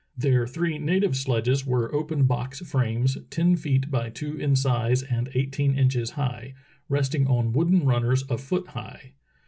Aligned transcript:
Their 0.17 0.47
three 0.47 0.79
native 0.79 1.15
sledges 1.15 1.63
were 1.63 1.93
open 1.93 2.23
box 2.25 2.59
frames, 2.61 3.19
ten 3.29 3.55
feet 3.55 3.91
by 3.91 4.09
two 4.09 4.35
in 4.35 4.55
size 4.55 5.03
and 5.03 5.29
eighteen 5.35 5.75
inches 5.77 6.09
high, 6.17 6.55
resting 6.89 7.27
on 7.27 7.53
wooden 7.53 7.85
runners 7.85 8.23
a 8.27 8.39
foot 8.39 8.69
high. 8.69 9.13